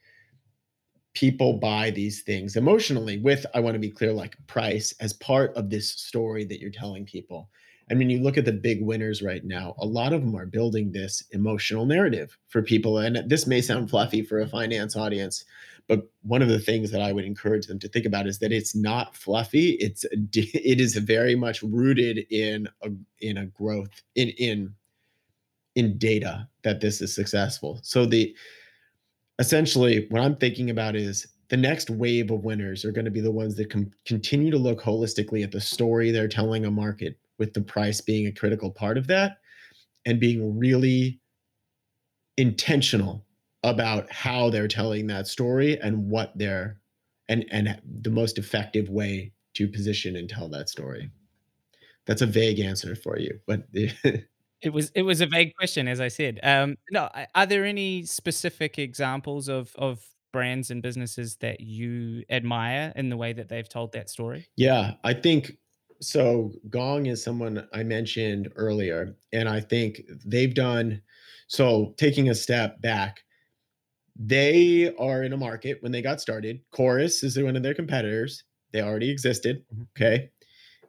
[1.15, 5.57] people buy these things emotionally with I want to be clear like price as part
[5.57, 7.49] of this story that you're telling people.
[7.91, 10.45] I mean, you look at the big winners right now, a lot of them are
[10.45, 15.45] building this emotional narrative for people and this may sound fluffy for a finance audience,
[15.89, 18.53] but one of the things that I would encourage them to think about is that
[18.53, 19.71] it's not fluffy.
[19.73, 24.75] It's it is very much rooted in a in a growth in in
[25.75, 27.81] in data that this is successful.
[27.83, 28.35] So the
[29.39, 33.21] essentially what I'm thinking about is the next wave of winners are going to be
[33.21, 37.19] the ones that can continue to look holistically at the story they're telling a market
[37.39, 39.37] with the price being a critical part of that
[40.07, 41.21] and being really
[42.39, 43.26] intentional
[43.67, 46.81] about how they're telling that story and what they're
[47.29, 51.11] and and the most effective way to position and tell that story.
[52.07, 53.63] That's a vague answer for you, but
[54.63, 56.41] It was it was a vague question, as I said.
[56.43, 62.93] Um, no, are there any specific examples of of brands and businesses that you admire
[62.97, 64.49] in the way that they've told that story?
[64.57, 65.59] Yeah, I think
[66.01, 66.53] so.
[66.71, 71.03] Gong is someone I mentioned earlier, and I think they've done
[71.49, 71.95] so.
[71.99, 73.25] Taking a step back,
[74.19, 76.61] they are in a market when they got started.
[76.71, 78.45] Chorus is one of their competitors.
[78.73, 79.65] They already existed.
[79.75, 79.87] Mhm.
[79.97, 80.31] Okay.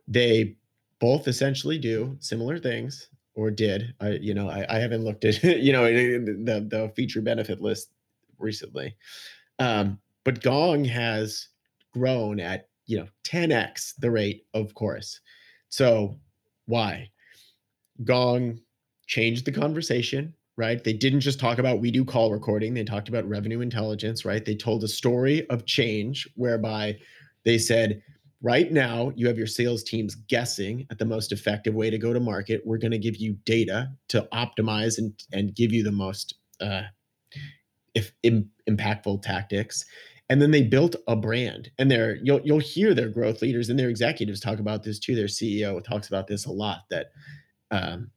[0.07, 0.55] They
[0.99, 3.93] both essentially do similar things or did.
[3.99, 7.91] I, you know, I, I haven't looked at, you know, the, the feature benefit list
[8.39, 8.95] recently.
[9.59, 11.49] Um, but Gong has
[11.93, 15.19] grown at, you know, 10x the rate of Chorus.
[15.69, 16.15] So
[16.65, 17.09] why?
[18.03, 18.59] Gong
[19.07, 20.83] changed the conversation, right?
[20.83, 24.43] They didn't just talk about we do call recording, they talked about revenue intelligence, right?
[24.43, 26.97] They told a story of change whereby
[27.45, 28.01] they said,
[28.41, 32.13] right now you have your sales teams guessing at the most effective way to go
[32.13, 32.61] to market.
[32.65, 36.83] We're going to give you data to optimize and, and give you the most uh,
[37.95, 39.85] if Im, impactful tactics.
[40.29, 43.79] And then they built a brand, and they're you'll you'll hear their growth leaders and
[43.79, 45.15] their executives talk about this too.
[45.15, 46.79] Their CEO talks about this a lot.
[46.89, 47.11] That
[47.71, 48.11] um,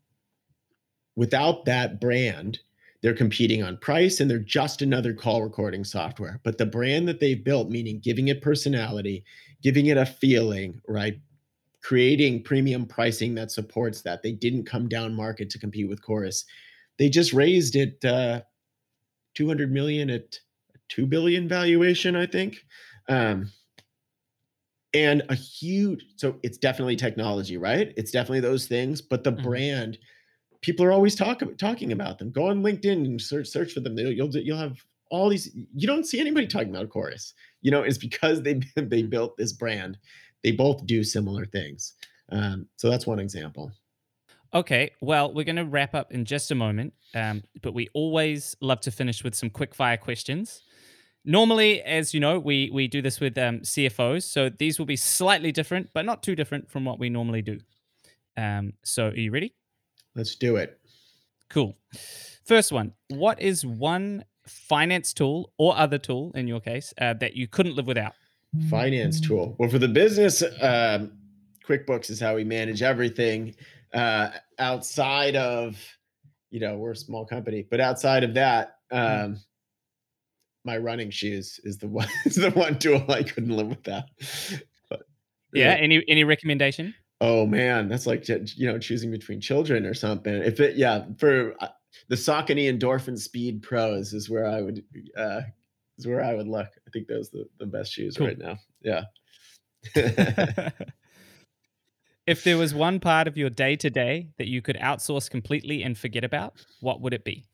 [1.16, 2.60] without that brand,
[3.02, 6.40] they're competing on price and they're just another call recording software.
[6.44, 9.24] But the brand that they've built, meaning giving it personality,
[9.62, 11.18] giving it a feeling, right?
[11.82, 14.22] Creating premium pricing that supports that.
[14.22, 16.44] They didn't come down market to compete with Chorus.
[16.98, 18.42] They just raised it uh,
[19.34, 20.40] 200 million at
[20.88, 22.64] 2 billion valuation, I think.
[23.08, 23.50] Um,
[24.92, 27.92] and a huge, so it's definitely technology, right?
[27.96, 29.42] It's definitely those things, but the Mhm.
[29.42, 29.98] brand
[30.62, 32.30] people are always talk, talking about them.
[32.30, 33.98] Go on LinkedIn and search search for them.
[33.98, 34.78] You'll you'll, you'll have
[35.10, 35.50] all these.
[35.74, 37.34] You don't see anybody talking about Chorus.
[37.62, 39.98] You know, it's because they they built this brand.
[40.42, 41.94] They both do similar things.
[42.32, 43.72] Um, so that's one example.
[44.52, 48.56] Okay, well, we're going to wrap up in just a moment, um, but we always
[48.60, 50.62] love to finish with some quick fire questions.
[51.24, 54.96] Normally, as you know, we we do this with um, CFOs, so these will be
[54.96, 57.60] slightly different, but not too different from what we normally do.
[58.36, 59.54] Um, so, are you ready?
[60.14, 60.78] Let's do it.
[61.48, 61.76] Cool.
[62.44, 67.34] First one: What is one finance tool or other tool, in your case, uh, that
[67.34, 68.14] you couldn't live without?
[68.68, 69.54] Finance tool.
[69.58, 71.12] Well, for the business, um,
[71.66, 73.54] QuickBooks is how we manage everything.
[73.94, 75.76] Uh, outside of,
[76.50, 79.38] you know, we're a small company, but outside of that, um,
[80.64, 84.04] my running shoes is the one is the one tool I couldn't live without.
[84.88, 85.02] But,
[85.52, 85.76] Yeah.
[85.78, 86.94] Any any recommendation?
[87.20, 90.34] Oh man, that's like you know choosing between children or something.
[90.34, 91.68] If it, yeah, for uh,
[92.08, 94.82] the Saucony Endorphin Speed Pros is where I would
[95.16, 95.42] uh,
[95.98, 96.68] is where I would look.
[96.86, 98.28] I think those are the, the best shoes Cool.
[98.28, 98.56] right now.
[98.82, 99.04] Yeah.
[102.26, 105.82] if there was one part of your day to day that you could outsource completely
[105.82, 107.44] and forget about, what would it be?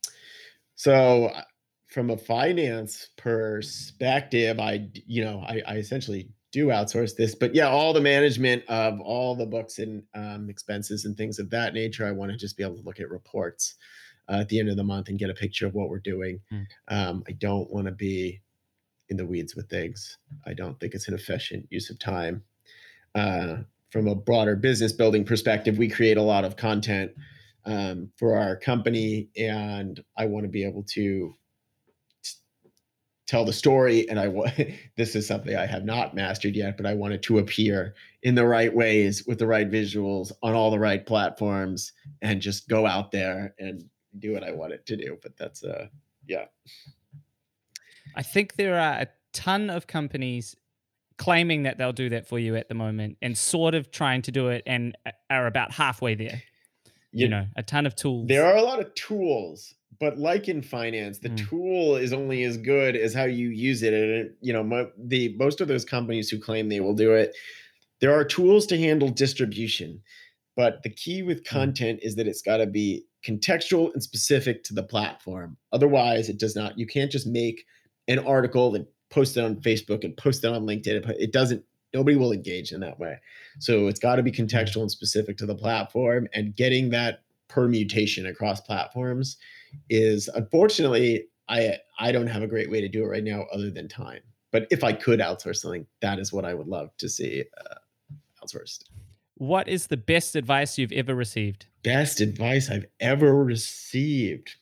[0.76, 1.42] so uh,
[1.88, 7.68] from a finance perspective, I you know I, I essentially do outsource this, but yeah,
[7.68, 12.06] all the management of all the books and um, expenses and things of that nature,
[12.06, 13.74] I want to just be able to look at reports
[14.28, 16.40] uh, at the end of the month and get a picture of what we're doing.
[16.52, 16.66] Mm.
[16.88, 18.40] Um, I don't want to be
[19.08, 20.18] in the weeds with things.
[20.46, 22.42] I don't think it's an efficient use of time.
[23.14, 23.58] Uh,
[23.90, 27.12] from a broader business building perspective, we create a lot of content
[27.64, 31.34] um, for our company, and I want to be able to
[33.26, 34.52] tell the story and i want
[34.96, 38.34] this is something i have not mastered yet but i want it to appear in
[38.34, 42.86] the right ways with the right visuals on all the right platforms and just go
[42.86, 43.84] out there and
[44.18, 45.86] do what i want it to do but that's uh
[46.26, 46.44] yeah
[48.14, 50.56] I think there are a ton of companies
[51.18, 54.32] claiming that they'll do that for you at the moment and sort of trying to
[54.32, 54.96] do it and
[55.28, 56.42] are about halfway there.
[57.12, 58.28] You, You- know, a ton of tools.
[58.28, 61.48] There are a lot of tools, but like in finance, the Mm.
[61.48, 63.92] tool is only as good as how you use it.
[63.94, 67.34] And you know, mo- the most of those companies who claim they will do it,
[68.00, 70.02] there are tools to handle distribution,
[70.56, 74.74] but the key with content is that it's got to be contextual and specific to
[74.74, 75.56] the platform.
[75.72, 76.78] Otherwise, it does not.
[76.78, 77.64] You can't just make
[78.08, 81.08] an article and post it on Facebook and post it on LinkedIn.
[81.08, 81.64] It- It doesn't.
[81.94, 83.16] Nobody will engage in that way.
[83.60, 88.26] So it's got to be contextual and specific to the platform, and getting that permutation
[88.26, 89.36] across platforms
[89.88, 93.70] is unfortunately I I don't have a great way to do it right now other
[93.70, 94.20] than time.
[94.52, 97.74] But if I could outsource something, that is what I would love to see uh,
[98.42, 98.84] outsourced.
[99.34, 101.66] what is the best advice you've ever received?
[101.82, 104.54] Best advice I've ever received.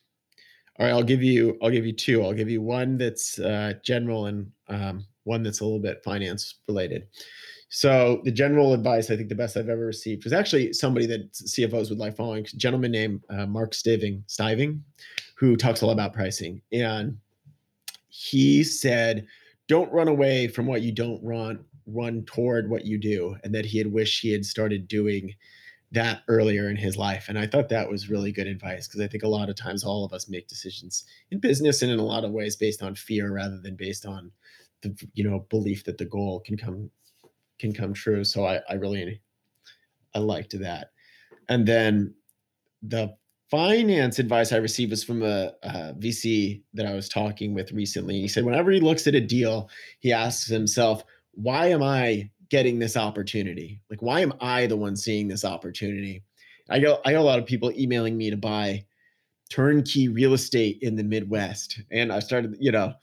[0.78, 2.24] All right, I'll give you I'll give you two.
[2.24, 6.56] I'll give you one that's uh, general and um, one that's a little bit finance
[6.66, 7.06] related.
[7.74, 11.32] So the general advice I think the best I've ever received was actually somebody that
[11.32, 12.46] CFOs would like following.
[12.56, 14.80] Gentleman named uh, Mark Stiving, Stiving,
[15.34, 17.18] who talks a lot about pricing, and
[18.06, 19.26] he said,
[19.66, 21.64] "Don't run away from what you don't run.
[21.88, 25.34] Run toward what you do." And that he had wished he had started doing
[25.90, 27.26] that earlier in his life.
[27.28, 29.82] And I thought that was really good advice because I think a lot of times
[29.82, 32.94] all of us make decisions in business and in a lot of ways based on
[32.94, 34.30] fear rather than based on
[34.82, 36.88] the you know belief that the goal can come
[37.58, 38.24] can come true.
[38.24, 39.20] So I, I really
[40.14, 40.90] I liked that.
[41.48, 42.14] And then
[42.82, 43.14] the
[43.50, 48.20] finance advice I received was from a, a VC that I was talking with recently.
[48.20, 52.78] He said whenever he looks at a deal, he asks himself, why am I getting
[52.78, 53.80] this opportunity?
[53.90, 56.22] Like, why am I the one seeing this opportunity?
[56.70, 58.84] I get I get a lot of people emailing me to buy
[59.50, 62.94] turnkey real estate in the Midwest, and I started, you know,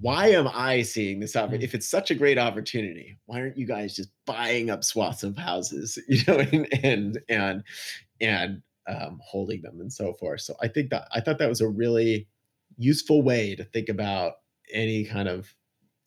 [0.00, 1.64] why am I seeing this opportunity?
[1.64, 5.36] If it's such a great opportunity, why aren't you guys just buying up swaths of
[5.36, 7.64] houses, you know, and and and
[8.20, 10.40] and um, holding them and so forth?
[10.42, 12.28] So I think that I thought that was a really
[12.78, 14.34] useful way to think about
[14.72, 15.54] any kind of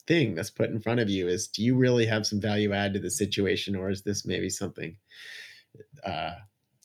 [0.07, 2.93] thing that's put in front of you is do you really have some value add
[2.93, 4.97] to the situation or is this maybe something
[6.05, 6.33] uh,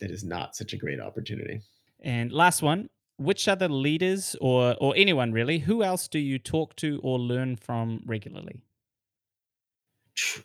[0.00, 1.60] that is not such a great opportunity
[2.02, 2.88] And last one,
[3.18, 7.56] which other leaders or or anyone really, who else do you talk to or learn
[7.56, 8.62] from regularly?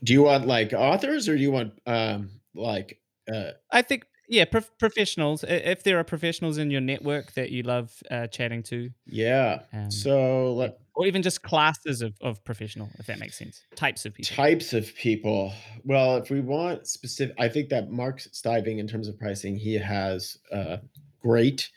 [0.03, 2.99] do you want like authors or do you want um like
[3.33, 5.43] uh I think yeah, prof- professionals.
[5.45, 9.91] If there are professionals in your network that you love uh, chatting to, yeah Um,
[9.91, 13.61] so let or even just classes of, of professional, if that makes sense.
[13.75, 14.35] Types of people.
[14.35, 15.51] types of people
[15.83, 19.73] well if we want specific i think that mark stiving in terms of pricing he
[19.73, 20.77] has uh
[21.21, 21.69] great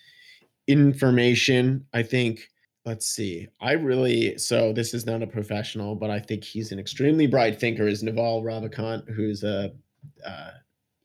[0.68, 2.48] information i think
[2.84, 6.78] let's see i really so this is not a professional but i think he's an
[6.78, 9.72] extremely bright thinker is naval ravikant who's a
[10.26, 10.50] uh,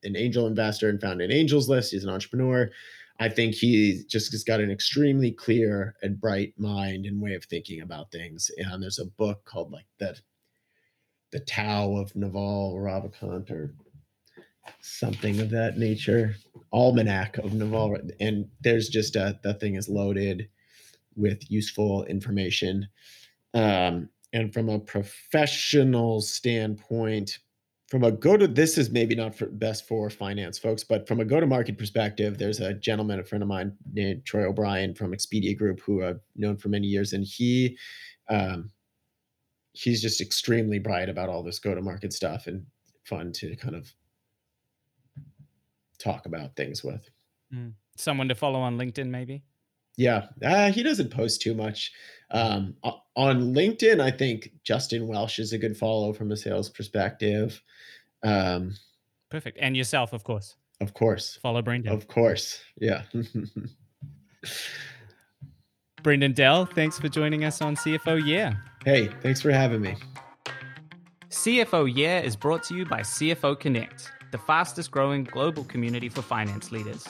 [0.04, 1.92] an angel investor and founded angels list.
[1.92, 2.70] He's an entrepreneur.
[3.20, 7.46] I think he just has got an extremely clear and bright mind and way of
[7.46, 8.50] thinking about things.
[8.58, 10.20] And there's a book called like that
[11.32, 13.74] the Tao of Naval Ravikant or
[14.82, 16.36] something of that nature,
[16.72, 20.48] Almanac of Naval, and there's just a that thing is loaded
[21.16, 22.88] with useful information.
[23.54, 27.40] Um, and from a professional standpoint,
[27.90, 31.20] from a go to this is maybe not for best for finance folks, but from
[31.20, 34.96] a go to market perspective, there's a gentleman, a friend of mine named Troy O'Brien
[34.96, 37.78] from Expedia Group, who I've known for many years, and he
[38.30, 38.72] um,
[39.74, 42.66] he's just extremely bright about all this go to market stuff and
[43.04, 43.94] fun to kind of
[46.02, 47.08] talk about things with.
[47.98, 49.44] Someone to follow on LinkedIn, maybe.
[49.98, 51.92] Yeah, uh, he doesn't post too much.
[52.32, 52.76] Um,
[53.16, 57.62] on LinkedIn, I think Justin Welsh is a good follow from a sales perspective.
[58.24, 58.74] Um,
[59.30, 59.58] Perfect.
[59.62, 60.56] And yourself, of course.
[60.80, 61.92] of course, Follow Brendan.
[61.94, 63.04] of course, yeah.
[66.04, 68.54] Brendan Dell, thanks for joining us on CFO Yeah.
[68.86, 69.96] hey, thanks for having me.
[71.30, 76.22] CFO Yeah is brought to you by CFO Connect, the fastest growing global community for
[76.22, 77.08] finance leaders.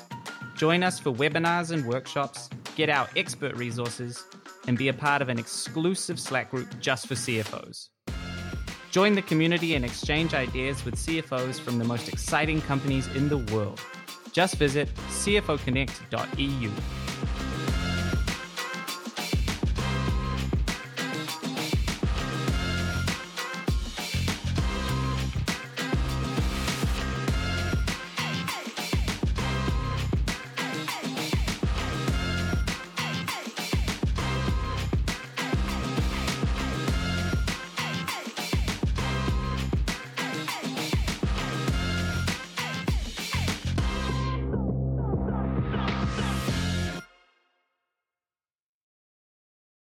[0.56, 4.26] Join us for webinars and workshops, get our expert resources,
[4.68, 7.90] and be a part of an exclusive Slack group just for CFOs.
[8.92, 13.38] Join the community and exchange ideas with CFOs from the most exciting companies in the
[13.54, 13.80] world.
[14.34, 16.72] Just visit cfoconnect.eu.